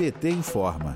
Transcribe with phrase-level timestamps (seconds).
[0.00, 0.94] PT informa.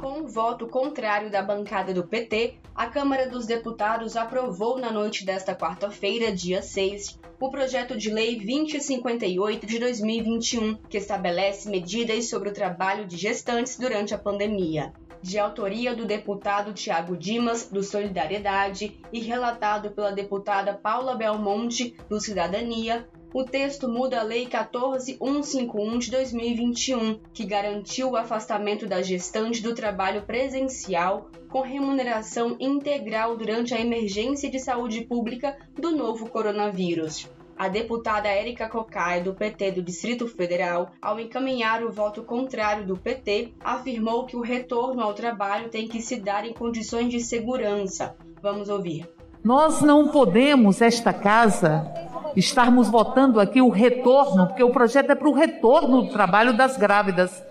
[0.00, 5.26] Com o voto contrário da bancada do PT, a Câmara dos Deputados aprovou na noite
[5.26, 12.50] desta quarta-feira, dia 6, o projeto de lei 2058 de 2021, que estabelece medidas sobre
[12.50, 18.98] o trabalho de gestantes durante a pandemia de autoria do deputado Tiago Dimas, do Solidariedade,
[19.12, 26.10] e relatado pela deputada Paula Belmonte, do Cidadania, o texto muda a Lei 14151 de
[26.10, 33.80] 2021, que garantiu o afastamento da gestante do trabalho presencial com remuneração integral durante a
[33.80, 37.29] emergência de saúde pública do novo coronavírus.
[37.60, 42.96] A deputada Érica Cocai, do PT do Distrito Federal, ao encaminhar o voto contrário do
[42.96, 48.16] PT, afirmou que o retorno ao trabalho tem que se dar em condições de segurança.
[48.42, 49.06] Vamos ouvir.
[49.44, 51.86] Nós não podemos, esta casa,
[52.34, 56.78] estarmos votando aqui o retorno, porque o projeto é para o retorno do trabalho das
[56.78, 57.44] grávidas,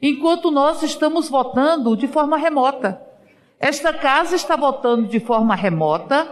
[0.00, 3.02] enquanto nós estamos votando de forma remota.
[3.58, 6.28] Esta casa está votando de forma remota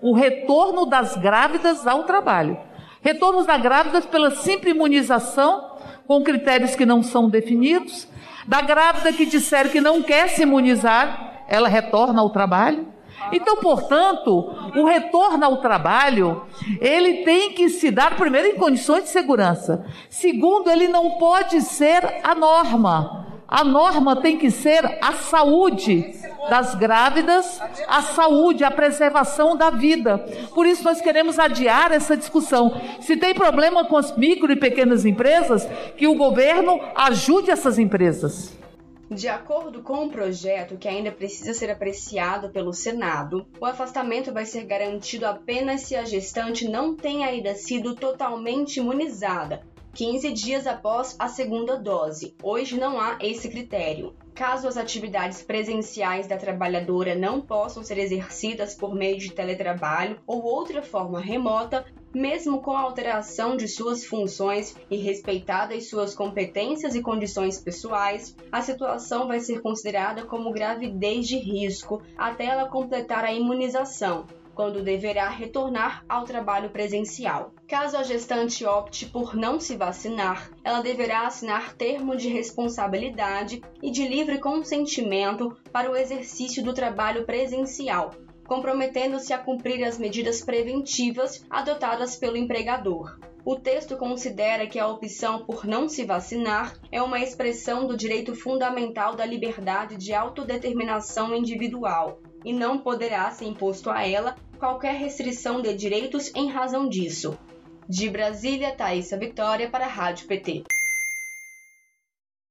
[0.00, 2.69] o retorno das grávidas ao trabalho.
[3.00, 8.06] Retornos da grávidas pela simples imunização, com critérios que não são definidos.
[8.46, 12.86] Da grávida que disser que não quer se imunizar, ela retorna ao trabalho.
[13.32, 16.46] Então, portanto, o retorno ao trabalho,
[16.80, 19.86] ele tem que se dar, primeiro, em condições de segurança.
[20.08, 23.26] Segundo, ele não pode ser a norma.
[23.46, 26.12] A norma tem que ser a saúde
[26.48, 30.18] das grávidas, a saúde, a preservação da vida.
[30.54, 32.80] Por isso nós queremos adiar essa discussão.
[33.00, 38.58] Se tem problema com as micro e pequenas empresas, que o governo ajude essas empresas.
[39.10, 44.46] De acordo com o projeto, que ainda precisa ser apreciado pelo Senado, o afastamento vai
[44.46, 51.16] ser garantido apenas se a gestante não tenha ainda sido totalmente imunizada, 15 dias após
[51.18, 52.34] a segunda dose.
[52.42, 54.14] Hoje não há esse critério.
[54.34, 60.42] Caso as atividades presenciais da trabalhadora não possam ser exercidas por meio de teletrabalho ou
[60.42, 61.84] outra forma remota,
[62.14, 68.62] mesmo com a alteração de suas funções e respeitadas suas competências e condições pessoais, a
[68.62, 74.24] situação vai ser considerada como gravidez de risco até ela completar a imunização,
[74.60, 77.54] quando deverá retornar ao trabalho presencial.
[77.66, 83.90] Caso a gestante opte por não se vacinar, ela deverá assinar termo de responsabilidade e
[83.90, 88.10] de livre consentimento para o exercício do trabalho presencial,
[88.46, 93.18] comprometendo-se a cumprir as medidas preventivas adotadas pelo empregador.
[93.44, 98.34] O texto considera que a opção por não se vacinar é uma expressão do direito
[98.34, 105.62] fundamental da liberdade de autodeterminação individual e não poderá ser imposto a ela qualquer restrição
[105.62, 107.38] de direitos em razão disso.
[107.88, 110.64] De Brasília, Thaisa Vitória para a Rádio PT.